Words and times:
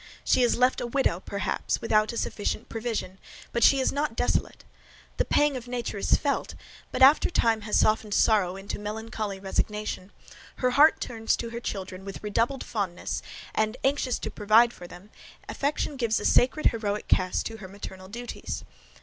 She 0.23 0.41
is 0.41 0.57
left 0.57 0.81
a 0.81 0.87
widow, 0.87 1.19
perhaps, 1.19 1.79
without 1.79 2.11
a 2.11 2.17
sufficient 2.17 2.69
provision: 2.69 3.19
but 3.51 3.63
she 3.63 3.79
is 3.79 3.91
not 3.91 4.15
desolate! 4.15 4.63
The 5.17 5.25
pang 5.25 5.55
of 5.55 5.67
nature 5.67 5.99
is 5.99 6.15
felt; 6.17 6.55
but 6.91 7.03
after 7.03 7.29
time 7.29 7.61
has 7.61 7.77
softened 7.77 8.15
sorrow 8.15 8.55
into 8.55 8.79
melancholy 8.79 9.39
resignation, 9.39 10.11
her 10.55 10.71
heart 10.71 10.99
turns 11.01 11.35
to 11.35 11.51
her 11.51 11.59
children 11.59 12.03
with 12.03 12.23
redoubled 12.23 12.63
fondness, 12.63 13.21
and 13.53 13.77
anxious 13.83 14.17
to 14.17 14.31
provide 14.31 14.73
for 14.73 14.87
them, 14.87 15.11
affection 15.47 15.97
gives 15.97 16.19
a 16.19 16.25
sacred 16.25 16.71
heroic 16.71 17.07
cast 17.07 17.45
to 17.45 17.57
her 17.57 17.67
maternal 17.67 18.07
duties. 18.07 18.63